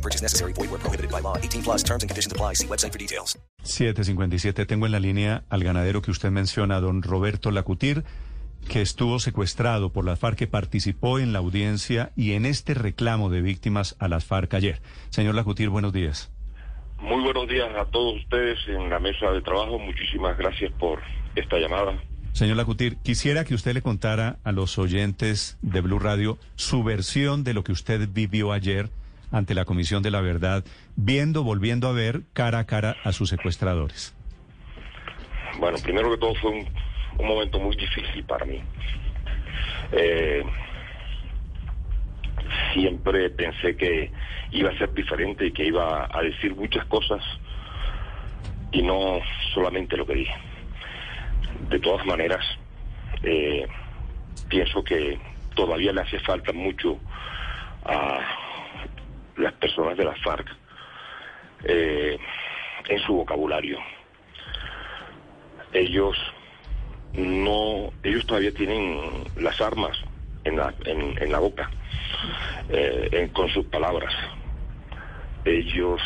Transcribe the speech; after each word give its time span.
No 0.00 0.02
purchase 0.02 0.22
necessary. 0.22 0.54
Void 0.54 0.70
where 0.70 0.80
prohibited 0.80 1.10
by 1.10 1.20
law. 1.20 1.36
18 1.36 1.62
plus 1.62 1.84
terms 1.84 2.02
and 2.02 2.08
conditions 2.08 2.32
apply. 2.32 2.54
See 2.54 2.66
website 2.66 2.92
for 2.92 2.98
details. 2.98 3.38
757. 3.64 4.66
Tengo 4.66 4.86
en 4.86 4.92
la 4.92 4.98
línea 4.98 5.44
al 5.50 5.62
ganadero 5.62 6.00
que 6.00 6.10
usted 6.10 6.30
menciona, 6.30 6.80
don 6.80 7.02
Roberto 7.02 7.50
Lacutir, 7.50 8.04
que 8.66 8.80
estuvo 8.80 9.18
secuestrado 9.18 9.92
por 9.92 10.06
las 10.06 10.18
FARC, 10.18 10.38
que 10.38 10.46
participó 10.46 11.18
en 11.18 11.34
la 11.34 11.40
audiencia 11.40 12.12
y 12.16 12.32
en 12.32 12.46
este 12.46 12.72
reclamo 12.72 13.28
de 13.28 13.42
víctimas 13.42 13.96
a 13.98 14.08
las 14.08 14.24
FARC 14.24 14.54
ayer. 14.54 14.80
Señor 15.10 15.34
Lacutir, 15.34 15.68
buenos 15.68 15.92
días. 15.92 16.32
Muy 16.98 17.22
buenos 17.22 17.46
días 17.48 17.68
a 17.76 17.84
todos 17.84 18.16
ustedes 18.16 18.58
en 18.68 18.88
la 18.88 19.00
mesa 19.00 19.30
de 19.32 19.42
trabajo. 19.42 19.78
Muchísimas 19.78 20.36
gracias 20.38 20.72
por 20.78 21.00
esta 21.36 21.58
llamada. 21.58 22.00
Señor 22.32 22.56
Lacutir, 22.56 22.96
quisiera 23.02 23.44
que 23.44 23.54
usted 23.54 23.74
le 23.74 23.82
contara 23.82 24.38
a 24.44 24.52
los 24.52 24.78
oyentes 24.78 25.58
de 25.60 25.82
Blue 25.82 25.98
Radio 25.98 26.38
su 26.54 26.82
versión 26.82 27.44
de 27.44 27.52
lo 27.52 27.64
que 27.64 27.72
usted 27.72 28.08
vivió 28.10 28.52
ayer 28.52 28.88
ante 29.30 29.54
la 29.54 29.64
Comisión 29.64 30.02
de 30.02 30.10
la 30.10 30.20
Verdad, 30.20 30.64
viendo, 30.96 31.42
volviendo 31.42 31.88
a 31.88 31.92
ver 31.92 32.22
cara 32.32 32.58
a 32.60 32.66
cara 32.66 32.96
a 33.04 33.12
sus 33.12 33.28
secuestradores. 33.28 34.14
Bueno, 35.58 35.78
primero 35.82 36.10
que 36.10 36.18
todo 36.18 36.34
fue 36.36 36.50
un, 36.50 36.68
momento 37.26 37.58
muy 37.58 37.76
difícil 37.76 38.24
para 38.24 38.46
mí. 38.46 38.62
Eh, 39.92 40.42
siempre 42.72 43.28
pensé 43.30 43.76
que 43.76 44.10
iba 44.52 44.70
a 44.70 44.78
ser 44.78 44.92
diferente 44.94 45.46
y 45.46 45.52
que 45.52 45.66
iba 45.66 46.08
a 46.10 46.22
decir 46.22 46.54
muchas 46.54 46.84
cosas 46.86 47.22
y 48.72 48.82
no 48.82 49.20
solamente 49.54 49.96
lo 49.96 50.06
que 50.06 50.14
dije. 50.14 50.34
De 51.68 51.78
todas 51.78 52.06
maneras, 52.06 52.44
eh, 53.22 53.66
pienso 54.48 54.82
que 54.82 55.18
todavía 55.54 55.92
le 55.92 56.00
hace 56.00 56.18
falta 56.20 56.52
mucho 56.52 56.98
las 59.36 59.52
personas 59.54 59.96
de 59.96 60.04
la 60.04 60.14
FARC 60.16 60.46
eh, 61.64 62.18
en 62.88 62.98
su 63.00 63.14
vocabulario. 63.14 63.78
Ellos 65.72 66.16
no, 67.12 67.92
ellos 68.02 68.26
todavía 68.26 68.52
tienen 68.52 69.24
las 69.36 69.60
armas 69.60 69.96
en 70.44 70.56
la, 70.56 70.74
en, 70.84 71.30
la 71.30 71.38
boca, 71.38 71.70
eh, 72.68 73.30
con 73.32 73.48
sus 73.50 73.66
palabras. 73.66 74.14
Ellos 75.44 76.00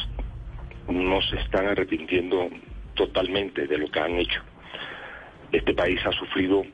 no 0.88 1.20
se 1.22 1.36
están 1.36 1.66
arrepintiendo 1.66 2.48
totalmente 2.94 3.66
de 3.66 3.78
lo 3.78 3.90
que 3.90 4.00
han 4.00 4.16
hecho. 4.16 4.40
Este 5.52 5.74
país 5.74 6.00
ha 6.06 6.12
sufrido, 6.12 6.64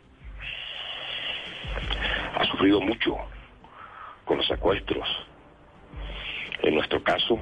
ha 2.35 2.45
sufrido 2.47 2.81
mucho 2.81 3.17
con 4.25 4.39
los 4.39 4.47
secuestros. 4.47 5.09
En 6.63 6.75
nuestro 6.75 7.03
caso, 7.03 7.39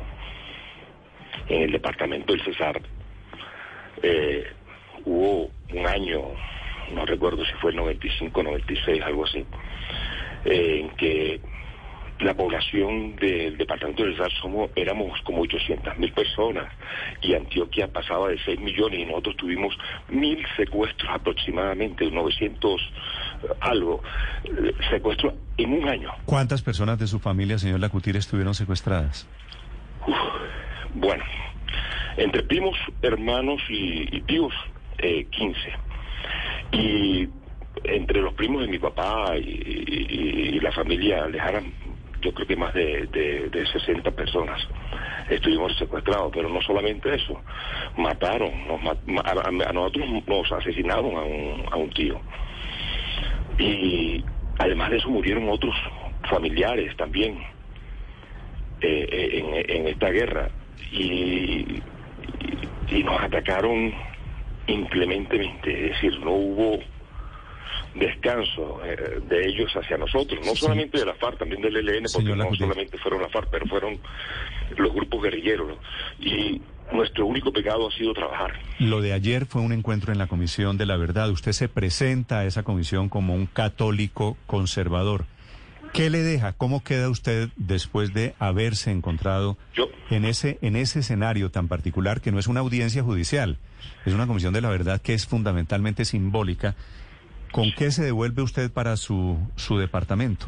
en 1.49 1.63
el 1.63 1.73
departamento 1.73 2.33
del 2.33 2.45
Cesar, 2.45 2.81
eh, 4.03 4.47
hubo 5.05 5.51
un 5.73 5.87
año, 5.87 6.23
no 6.93 7.05
recuerdo 7.05 7.45
si 7.45 7.53
fue 7.55 7.71
el 7.71 7.77
95, 7.77 8.43
96, 8.43 9.03
algo 9.03 9.25
así, 9.25 9.45
eh, 10.45 10.81
en 10.81 10.91
que 10.91 11.41
la 12.21 12.35
población 12.35 13.15
del 13.17 13.57
departamento 13.57 14.03
del 14.03 14.13
Cesar 14.17 14.31
somos, 14.43 14.71
éramos 14.75 15.21
como 15.23 15.43
800 15.43 15.97
mil 15.99 16.13
personas 16.13 16.73
y 17.23 17.35
Antioquia 17.35 17.89
pasaba 17.89 18.29
de 18.29 18.39
6 18.45 18.59
millones 18.61 19.01
y 19.01 19.05
nosotros 19.05 19.37
tuvimos 19.37 19.77
mil 20.09 20.45
secuestros 20.57 21.09
aproximadamente, 21.13 22.11
900 22.11 22.81
eh, 22.81 23.47
algo, 23.61 24.03
secuestros 24.91 25.35
en 25.57 25.73
un 25.73 25.89
año. 25.89 26.11
¿Cuántas 26.25 26.63
personas 26.63 26.99
de 26.99 27.07
su 27.07 27.19
familia, 27.21 27.59
señor 27.59 27.81
Lacutir, 27.81 28.17
estuvieron 28.17 28.55
secuestradas? 28.55 29.29
Bueno, 30.95 31.25
entre 32.17 32.43
primos, 32.43 32.77
hermanos 33.03 33.61
y, 33.69 34.17
y 34.17 34.21
tíos, 34.23 34.53
eh, 34.99 35.27
15. 35.31 35.59
Y 36.73 37.29
entre 37.85 38.21
los 38.21 38.35
primos 38.35 38.63
de 38.63 38.69
mi 38.69 38.79
papá 38.79 39.37
y, 39.37 39.41
y- 39.41 40.57
y 40.57 40.61
la 40.61 40.73
familia 40.73 41.27
lejana, 41.29 41.63
yo 42.23 42.33
creo 42.35 42.47
que 42.47 42.57
más 42.57 42.75
de, 42.75 43.07
de, 43.09 43.49
de 43.51 43.67
60 43.67 44.11
personas 44.13 44.61
estuvimos 45.29 45.77
secuestrados. 45.77 46.31
Pero 46.33 46.49
no 46.49 46.61
solamente 46.63 47.15
eso, 47.15 47.43
mataron, 47.97 48.53
a, 49.25 49.73
nosotros 49.73 50.07
nos 50.27 50.53
asesinaron 50.53 51.67
a 51.71 51.77
un, 51.77 51.91
tío. 51.91 52.21
Y 53.59 54.25
además 54.59 54.91
de 54.91 54.97
eso 54.99 55.09
murieron 55.09 55.49
otros 55.49 55.75
familiares 56.31 56.97
también 56.97 57.39
eh, 58.81 59.09
eh, 59.11 59.31
en, 59.69 59.77
en 59.81 59.89
esta 59.89 60.11
guerra 60.11 60.51
y, 60.93 61.03
y- 61.03 61.83
y 62.91 63.03
nos 63.05 63.21
atacaron 63.23 63.95
inclementemente, 64.67 65.71
es 65.87 65.91
decir, 65.93 66.19
no 66.21 66.33
hubo 66.33 66.79
descanso 67.95 68.81
eh, 68.85 69.21
de 69.29 69.47
ellos 69.49 69.71
hacia 69.75 69.97
nosotros, 69.97 70.39
no 70.45 70.53
Sí. 70.53 70.59
solamente 70.59 70.99
de 70.99 71.07
la 71.07 71.15
FARC, 71.15 71.39
también 71.39 71.61
del 71.63 71.77
ELN, 71.77 72.05
porque 72.05 72.09
Señor 72.09 72.37
no 72.39 72.55
solamente 72.55 72.99
fueron 72.99 73.23
la 73.23 73.29
FARC, 73.29 73.49
pero 73.51 73.67
fueron 73.67 73.99
los 74.77 74.93
grupos 74.95 75.23
guerrilleros. 75.23 75.79
Y 76.21 76.61
nuestro 76.93 77.27
único 77.27 77.53
pecado 77.53 77.89
ha 77.89 77.93
sido 77.93 78.13
trabajar. 78.15 78.53
Lo 78.79 79.01
de 79.01 79.13
ayer 79.13 79.47
fue 79.47 79.61
un 79.63 79.73
encuentro 79.73 80.13
en 80.13 80.19
la 80.19 80.27
Comisión 80.27 80.79
de 80.79 80.87
la 80.87 80.97
Verdad. 80.97 81.31
Usted 81.31 81.53
se 81.53 81.69
presenta 81.69 82.41
a 82.41 82.45
esa 82.47 82.63
comisión 82.63 83.09
como 83.09 83.35
un 83.35 83.47
católico 83.47 84.37
conservador. 84.47 85.27
¿Qué 85.93 86.11
le 86.11 86.19
deja? 86.19 86.53
¿Cómo 86.53 86.85
queda 86.85 87.09
usted 87.09 87.49
después 87.57 88.13
de 88.13 88.35
haberse 88.39 88.91
encontrado 88.91 89.57
Yo, 89.75 89.89
en 90.11 90.27
ese, 90.27 90.59
en 90.61 90.77
ese 90.77 91.01
escenario 91.01 91.51
tan 91.51 91.67
particular 91.69 92.21
que 92.21 92.31
no 92.31 92.39
es 92.39 92.47
una 92.47 92.61
audiencia 92.61 93.03
judicial, 93.03 93.57
es 94.05 94.13
una 94.13 94.27
comisión 94.27 94.53
de 94.53 94.61
la 94.61 94.69
verdad 94.69 95.01
que 95.01 95.15
es 95.15 95.27
fundamentalmente 95.27 96.05
simbólica? 96.05 96.75
¿Con 97.53 97.73
qué 97.73 97.91
se 97.91 98.05
devuelve 98.05 98.43
usted 98.43 98.71
para 98.71 98.97
su, 98.97 99.39
su 99.57 99.79
departamento? 99.79 100.47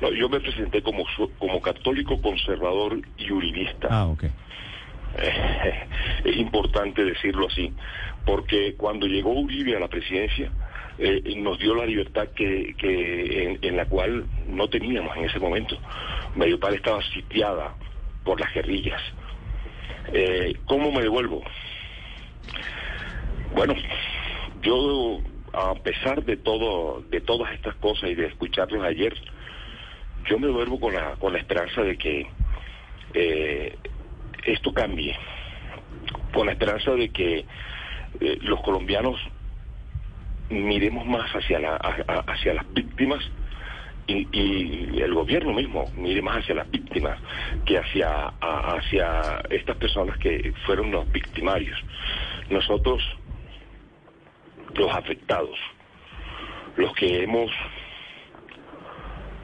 no, 0.00 0.12
yo 0.12 0.28
me 0.28 0.40
presenté 0.40 0.82
como, 0.82 1.04
como 1.38 1.60
católico 1.60 2.20
conservador 2.20 3.00
y 3.16 3.30
uribista. 3.30 3.88
Ah, 3.90 4.06
ok. 4.06 4.24
Eh, 4.24 4.30
es 6.24 6.36
importante 6.36 7.04
decirlo 7.04 7.46
así, 7.46 7.72
porque 8.24 8.74
cuando 8.76 9.06
llegó 9.06 9.32
Uribe 9.32 9.76
a 9.76 9.80
la 9.80 9.88
presidencia, 9.88 10.50
eh, 10.98 11.34
nos 11.36 11.58
dio 11.58 11.74
la 11.74 11.86
libertad 11.86 12.28
que, 12.34 12.74
que 12.78 13.44
en, 13.44 13.58
en 13.62 13.76
la 13.76 13.86
cual 13.86 14.26
no 14.48 14.68
teníamos 14.68 15.16
en 15.16 15.24
ese 15.24 15.38
momento. 15.38 15.76
Mediopal 16.36 16.74
estaba 16.74 17.02
sitiada 17.12 17.74
por 18.24 18.40
las 18.40 18.52
guerrillas. 18.52 19.00
Eh, 20.12 20.56
¿Cómo 20.66 20.92
me 20.92 21.02
devuelvo? 21.02 21.42
Bueno, 23.54 23.74
yo 24.62 25.20
a 25.56 25.74
pesar 25.74 26.24
de 26.24 26.36
todo, 26.36 27.02
de 27.10 27.20
todas 27.20 27.52
estas 27.54 27.74
cosas 27.76 28.10
y 28.10 28.14
de 28.14 28.26
escucharlos 28.26 28.82
ayer, 28.84 29.14
yo 30.28 30.38
me 30.38 30.46
devuelvo 30.46 30.80
con 30.80 30.94
la, 30.94 31.16
con 31.16 31.32
la 31.32 31.38
esperanza 31.38 31.82
de 31.82 31.96
que 31.96 32.26
eh, 33.14 33.76
esto 34.44 34.72
cambie, 34.72 35.16
con 36.32 36.46
la 36.46 36.52
esperanza 36.52 36.92
de 36.92 37.08
que 37.10 37.44
eh, 38.20 38.38
los 38.42 38.60
colombianos 38.62 39.20
miremos 40.50 41.06
más 41.06 41.30
hacia, 41.34 41.58
la, 41.58 41.76
a- 41.76 42.24
hacia 42.32 42.54
las 42.54 42.72
víctimas 42.72 43.22
y, 44.06 45.00
el 45.00 45.14
gobierno 45.14 45.52
mismo 45.54 45.90
mire 45.96 46.20
más 46.20 46.38
hacia 46.38 46.54
las 46.56 46.70
víctimas 46.70 47.18
que 47.64 47.78
hacia, 47.78 48.28
hacia 48.40 49.42
estas 49.50 49.76
personas 49.76 50.18
que 50.18 50.52
fueron 50.66 50.90
los 50.90 51.10
victimarios. 51.10 51.78
Nosotros, 52.50 53.02
los 54.74 54.90
afectados, 54.92 55.58
los 56.76 56.92
que 56.94 57.22
hemos 57.22 57.50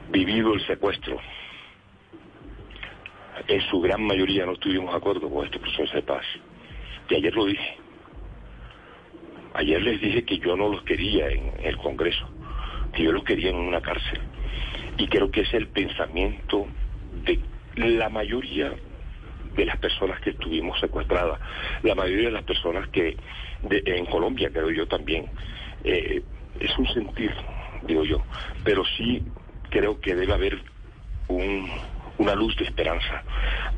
vivido 0.09 0.53
el 0.53 0.65
secuestro, 0.67 1.19
en 3.47 3.61
su 3.69 3.79
gran 3.81 4.03
mayoría 4.03 4.45
no 4.45 4.53
estuvimos 4.53 4.91
de 4.91 4.97
acuerdo 4.97 5.29
con 5.29 5.45
este 5.45 5.59
proceso 5.59 5.93
de 5.93 6.03
paz. 6.03 6.25
Y 7.09 7.15
ayer 7.15 7.33
lo 7.33 7.45
dije. 7.45 7.77
Ayer 9.53 9.81
les 9.81 9.99
dije 9.99 10.23
que 10.23 10.37
yo 10.37 10.55
no 10.55 10.69
los 10.69 10.83
quería 10.83 11.29
en 11.29 11.51
el 11.61 11.75
Congreso, 11.77 12.29
que 12.93 13.03
yo 13.03 13.11
los 13.11 13.23
quería 13.23 13.49
en 13.49 13.57
una 13.57 13.81
cárcel. 13.81 14.19
Y 14.97 15.07
creo 15.07 15.29
que 15.31 15.41
es 15.41 15.53
el 15.53 15.67
pensamiento 15.67 16.67
de 17.25 17.39
la 17.75 18.09
mayoría 18.09 18.73
de 19.55 19.65
las 19.65 19.77
personas 19.77 20.19
que 20.21 20.31
estuvimos 20.31 20.79
secuestradas, 20.79 21.39
la 21.83 21.95
mayoría 21.95 22.27
de 22.27 22.33
las 22.33 22.43
personas 22.43 22.87
que 22.89 23.17
en 23.69 24.05
Colombia, 24.05 24.49
creo 24.51 24.71
yo 24.71 24.87
también, 24.87 25.25
eh, 25.83 26.21
es 26.59 26.77
un 26.77 26.87
sentir, 26.93 27.31
digo 27.83 28.03
yo, 28.03 28.23
pero 28.63 28.83
sí 28.97 29.23
creo 29.69 29.99
que 29.99 30.15
debe 30.15 30.33
haber 30.33 30.59
una 31.27 32.35
luz 32.35 32.55
de 32.57 32.65
esperanza. 32.65 33.23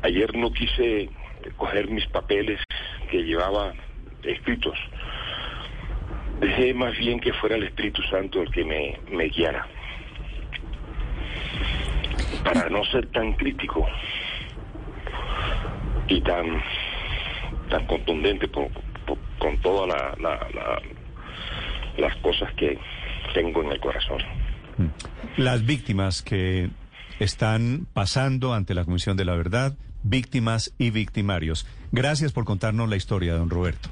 Ayer 0.02 0.34
no 0.36 0.52
quise 0.52 1.08
coger 1.56 1.88
mis 1.88 2.06
papeles 2.06 2.60
que 3.10 3.22
llevaba 3.22 3.72
escritos, 4.22 4.78
dejé 6.40 6.74
más 6.74 6.96
bien 6.98 7.20
que 7.20 7.32
fuera 7.34 7.56
el 7.56 7.64
Espíritu 7.64 8.02
Santo 8.04 8.42
el 8.42 8.50
que 8.50 8.64
me 8.64 9.28
guiara. 9.28 9.66
Para 12.42 12.68
no 12.68 12.84
ser 12.86 13.06
tan 13.06 13.32
crítico 13.34 13.86
y 16.08 16.20
tan 16.20 16.62
tan 17.70 17.86
contundente 17.86 18.48
con 18.50 19.58
todas 19.62 19.88
las 21.98 22.16
cosas 22.16 22.52
que 22.54 22.78
tengo 23.32 23.62
en 23.62 23.72
el 23.72 23.80
corazón. 23.80 24.18
Las 25.36 25.64
víctimas 25.64 26.22
que 26.22 26.70
están 27.18 27.86
pasando 27.92 28.54
ante 28.54 28.74
la 28.74 28.84
Comisión 28.84 29.16
de 29.16 29.24
la 29.24 29.34
Verdad, 29.34 29.76
víctimas 30.02 30.74
y 30.78 30.90
victimarios. 30.90 31.66
Gracias 31.92 32.32
por 32.32 32.44
contarnos 32.44 32.88
la 32.88 32.96
historia, 32.96 33.34
don 33.34 33.50
Roberto. 33.50 33.88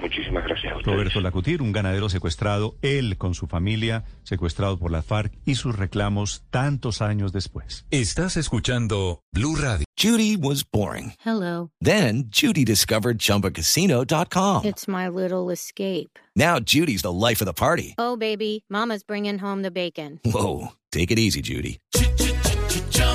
Muchísimas 0.00 0.44
gracias 0.44 0.72
a 0.74 0.78
Roberto 0.80 1.20
Lacutir, 1.20 1.62
un 1.62 1.72
ganadero 1.72 2.08
secuestrado, 2.08 2.76
él 2.82 3.16
con 3.18 3.34
su 3.34 3.46
familia, 3.46 4.04
secuestrado 4.22 4.78
por 4.78 4.90
la 4.90 5.02
FARC 5.02 5.32
y 5.44 5.54
sus 5.54 5.76
reclamos 5.76 6.44
tantos 6.50 7.02
años 7.02 7.32
después. 7.32 7.86
Estás 7.90 8.36
escuchando 8.36 9.22
Blue 9.32 9.56
Radio. 9.56 9.84
Judy 9.98 10.36
was 10.36 10.62
boring. 10.62 11.14
Hello. 11.24 11.70
Then 11.80 12.30
Judy 12.30 12.64
discovered 12.64 13.18
chumbacasino.com. 13.18 14.64
It's 14.64 14.86
my 14.86 15.08
little 15.08 15.50
escape. 15.50 16.18
Now 16.34 16.58
Judy's 16.60 17.02
the 17.02 17.12
life 17.12 17.40
of 17.40 17.46
the 17.46 17.54
party. 17.54 17.94
Oh, 17.98 18.16
baby, 18.16 18.64
Mama's 18.68 19.02
bringing 19.02 19.38
home 19.38 19.62
the 19.62 19.70
bacon. 19.70 20.20
Whoa. 20.24 20.72
Take 20.92 21.10
it 21.10 21.18
easy, 21.18 21.42
Judy. 21.42 21.78